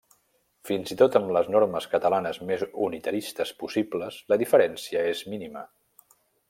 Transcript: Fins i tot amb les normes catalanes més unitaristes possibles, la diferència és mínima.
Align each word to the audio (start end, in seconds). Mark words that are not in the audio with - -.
Fins 0.69 0.93
i 0.95 0.95
tot 1.01 1.17
amb 1.19 1.33
les 1.37 1.49
normes 1.55 1.87
catalanes 1.91 2.41
més 2.51 2.65
unitaristes 2.89 3.55
possibles, 3.63 4.21
la 4.35 4.43
diferència 4.45 5.09
és 5.15 5.27
mínima. 5.35 5.69